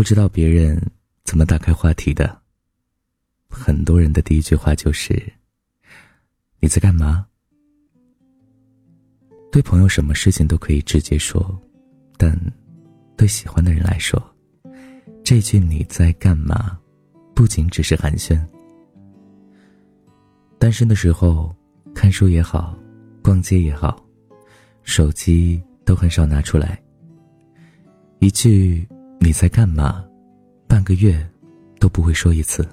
[0.00, 0.80] 不知道别人
[1.24, 2.40] 怎么打开话题的。
[3.50, 5.30] 很多人的第一句话就是
[6.58, 7.26] ：“你在干嘛？”
[9.52, 11.54] 对朋友什么事情都可以直接说，
[12.16, 12.34] 但
[13.14, 14.18] 对喜欢的人来说，
[15.22, 16.78] 这句“你在干嘛”
[17.36, 18.42] 不仅只是寒暄。
[20.58, 21.54] 单身的时候，
[21.94, 22.74] 看书也好，
[23.22, 24.02] 逛街也好，
[24.82, 26.82] 手机都很少拿出来。
[28.20, 28.88] 一句
[29.22, 30.04] “你在干嘛”，
[30.66, 31.24] 半个月
[31.78, 32.66] 都不会说一次。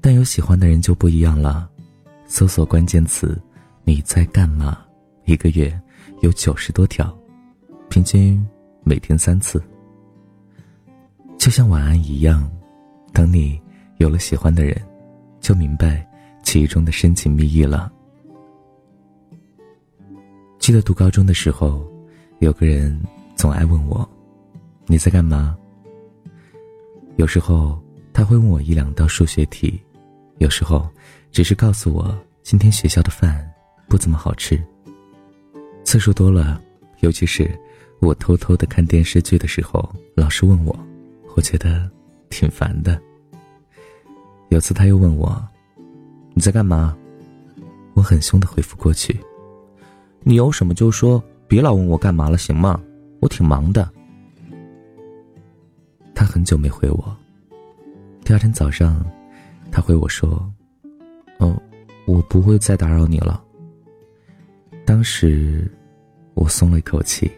[0.00, 1.68] 但有喜欢的人就不一样了，
[2.26, 3.40] 搜索关键词
[3.82, 4.78] “你在干嘛”。
[5.24, 5.80] 一个月
[6.20, 7.16] 有九十多条，
[7.88, 8.46] 平均
[8.82, 9.60] 每天三次。
[11.38, 12.48] 就像晚安一样，
[13.12, 13.58] 等你
[13.96, 14.80] 有了喜欢的人，
[15.40, 16.06] 就明白
[16.42, 17.90] 其中的深情蜜意了。
[20.58, 21.82] 记得读高中的时候，
[22.40, 23.02] 有个人
[23.34, 24.06] 总爱问我
[24.86, 25.56] ：“你在干嘛？”
[27.16, 27.80] 有时候
[28.12, 29.80] 他会问我一两道数学题，
[30.38, 30.88] 有时候
[31.30, 33.48] 只是告诉我今天学校的饭
[33.88, 34.60] 不怎么好吃。
[35.84, 36.60] 次数多了，
[37.00, 37.50] 尤其是
[38.00, 40.76] 我偷偷的看电视剧的时候，老师问我，
[41.36, 41.88] 我觉得
[42.30, 43.00] 挺烦的。
[44.48, 45.40] 有次他又问我
[46.34, 46.96] ：“你在干嘛？”
[47.94, 49.18] 我很凶的回复过去
[50.24, 52.80] ：“你有什么就说，别老问我干嘛了，行吗？
[53.20, 53.88] 我挺忙的。”
[56.34, 57.16] 很久没回我。
[58.24, 59.06] 第二天早上，
[59.70, 60.52] 他回我说
[61.38, 61.56] ：“哦，
[62.06, 63.40] 我不会再打扰你了。”
[64.84, 65.70] 当时，
[66.34, 67.30] 我松了一口气。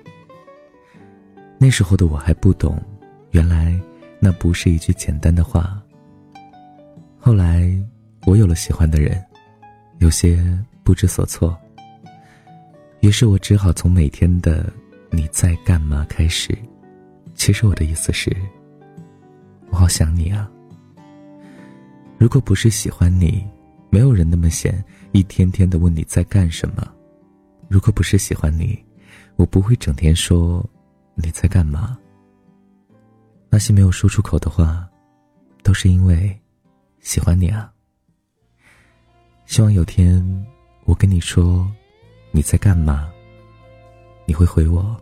[1.58, 2.82] 那时候的我还不懂，
[3.32, 3.78] 原来
[4.18, 5.78] 那不是一句简单的话。
[7.18, 7.70] 后来，
[8.24, 9.22] 我有了喜欢的人，
[9.98, 10.42] 有些
[10.82, 11.54] 不知所措。
[13.00, 14.72] 于是我只好从每天的
[15.12, 16.56] “你在干嘛”开始。
[17.34, 18.34] 其实我的意思是，
[19.86, 20.50] 好想你啊。
[22.18, 23.46] 如果不是喜欢你，
[23.88, 26.92] 没有人那么闲，一天天的问你在干什么。
[27.68, 28.76] 如果不是喜欢你，
[29.36, 30.68] 我不会整天说
[31.14, 31.96] 你在干嘛。
[33.48, 34.84] 那些没有说出口的话，
[35.62, 36.36] 都是因为
[36.98, 37.72] 喜欢你啊。
[39.44, 40.20] 希望有天
[40.82, 41.70] 我跟你说
[42.32, 43.08] 你在干嘛，
[44.24, 45.00] 你会回我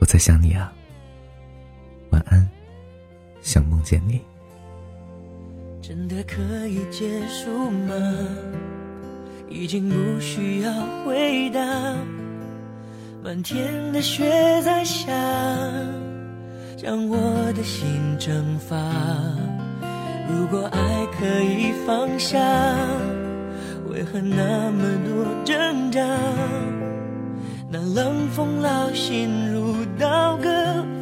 [0.00, 0.72] 我在想你啊。
[2.10, 2.44] 晚安，
[3.42, 4.20] 想梦见你。
[5.82, 7.94] 真的可以结束吗？
[9.48, 10.72] 已经不需要
[11.04, 11.60] 回答，
[13.24, 14.30] 漫天的雪
[14.62, 15.10] 在下，
[16.76, 17.18] 将我
[17.54, 18.76] 的心蒸发。
[20.28, 22.38] 如果爱可以放下，
[23.88, 26.00] 为何那么多挣扎？
[27.68, 30.48] 那冷风烙心如刀割，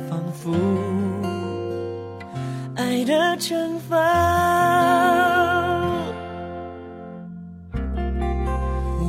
[0.08, 0.50] 仿佛
[3.08, 3.96] 的惩罚。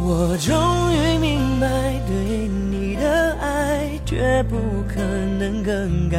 [0.01, 0.55] 我终
[0.93, 1.67] 于明白，
[2.07, 4.55] 对你的爱绝不
[4.87, 5.01] 可
[5.37, 6.17] 能更改。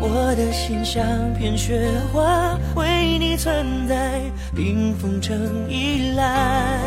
[0.00, 1.04] 我的心像
[1.34, 4.20] 片雪花，为你存在，
[4.54, 6.78] 冰封成依赖。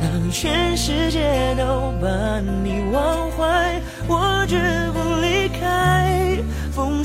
[0.00, 4.56] 当全世界都把你忘怀，我绝
[4.94, 5.41] 不离。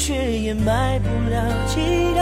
[0.07, 1.81] 风雪掩埋不了期
[2.16, 2.22] 待，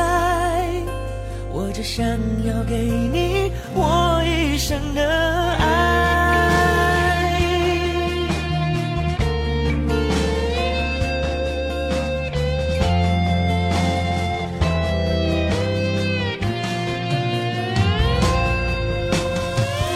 [1.51, 2.03] 我只想
[2.43, 5.07] 要给你我一生的
[5.59, 5.65] 爱。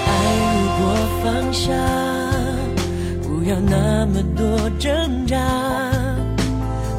[0.05, 0.11] 爱
[0.53, 1.73] 如果放下，
[3.23, 5.35] 不要那么多挣扎，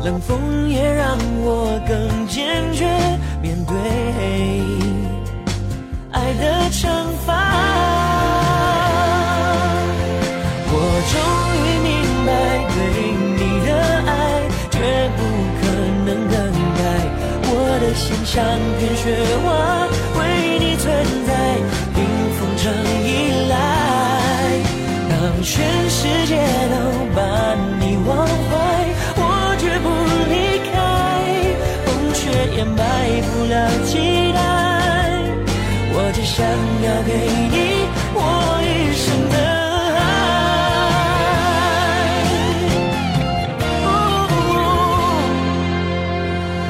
[0.03, 2.87] 冷风也让我更坚决
[3.43, 3.77] 面对
[6.11, 6.89] 爱的惩
[7.27, 7.29] 罚。
[10.73, 10.75] 我
[11.13, 11.15] 终
[11.53, 11.91] 于明
[12.27, 12.31] 白，
[12.73, 12.77] 对
[13.37, 13.69] 你的
[14.07, 14.11] 爱
[14.71, 14.75] 绝
[15.17, 15.19] 不
[15.61, 15.63] 可
[16.07, 16.35] 能更
[16.79, 16.81] 改。
[17.53, 18.33] 我的心像
[18.79, 19.05] 片雪
[19.45, 19.47] 花，
[20.19, 20.21] 为
[20.61, 20.89] 你存
[21.27, 21.31] 在，
[21.95, 21.99] 冰
[22.39, 22.73] 封成
[23.05, 23.07] 依
[23.51, 23.53] 赖。
[25.11, 25.13] 当
[25.43, 25.51] 全
[25.91, 26.33] 世界
[36.21, 37.15] 只想要给
[37.51, 37.57] 你
[38.13, 38.19] 我
[38.63, 39.37] 一生的
[39.97, 39.99] 爱。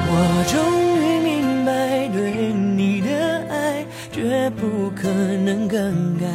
[0.07, 0.15] 我
[0.47, 0.55] 终
[1.03, 1.29] 于明
[1.67, 1.71] 白，
[2.13, 2.21] 对
[2.53, 3.09] 你的
[3.51, 6.27] 爱绝不可能更改。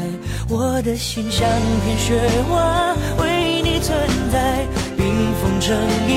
[0.50, 1.47] 我的心像
[1.85, 2.19] 片雪
[2.50, 3.97] 花，为你存
[4.29, 5.06] 在，冰
[5.41, 5.73] 封成
[6.09, 6.11] 依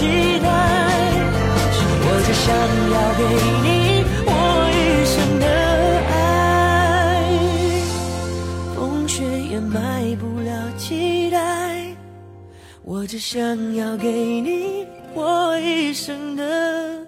[0.00, 0.06] 期
[0.40, 0.48] 待
[2.02, 2.48] 我只想
[2.90, 3.22] 要给
[3.64, 3.68] 你
[4.24, 4.32] 我
[4.72, 5.46] 一生的
[6.08, 6.16] 爱。
[8.74, 9.20] 风雪
[9.50, 11.36] 也埋不了期待
[12.82, 16.99] 我只想要给你我一生的